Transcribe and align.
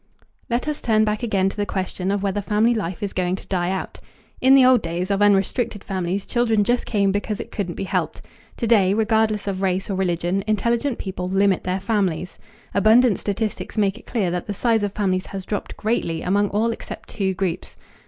Let 0.49 0.67
us 0.67 0.81
turn 0.81 1.05
back 1.05 1.21
again 1.21 1.47
to 1.49 1.55
the 1.55 1.63
question 1.67 2.09
of 2.09 2.23
whether 2.23 2.41
family 2.41 2.73
life 2.73 3.03
is 3.03 3.13
going 3.13 3.35
to 3.35 3.45
die 3.45 3.69
out. 3.69 3.99
In 4.41 4.55
the 4.55 4.65
old 4.65 4.81
days 4.81 5.11
of 5.11 5.21
unrestricted 5.21 5.83
families 5.83 6.25
children 6.25 6.63
just 6.63 6.87
came 6.87 7.11
because 7.11 7.39
it 7.39 7.51
couldn't 7.51 7.75
be 7.75 7.83
helped. 7.83 8.23
Today, 8.57 8.95
regardless 8.95 9.45
of 9.45 9.61
race 9.61 9.91
or 9.91 9.93
religion, 9.93 10.43
intelligent 10.47 10.97
people 10.97 11.29
limit 11.29 11.65
their 11.65 11.79
families. 11.79 12.39
Abundant 12.73 13.19
statistics 13.19 13.77
make 13.77 13.99
it 13.99 14.07
clear 14.07 14.31
that 14.31 14.47
the 14.47 14.55
size 14.55 14.81
of 14.81 14.91
families 14.93 15.27
has 15.27 15.45
dropped 15.45 15.77
greatly 15.77 16.23
among 16.23 16.49
all 16.49 16.71
except 16.71 17.09
two 17.09 17.35
groups. 17.35 17.75